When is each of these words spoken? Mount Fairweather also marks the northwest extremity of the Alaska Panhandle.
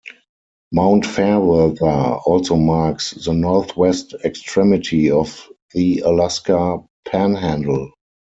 Mount 0.71 1.05
Fairweather 1.05 2.15
also 2.25 2.55
marks 2.55 3.11
the 3.11 3.33
northwest 3.33 4.15
extremity 4.25 5.11
of 5.11 5.47
the 5.75 5.99
Alaska 5.99 6.79
Panhandle. 7.05 7.91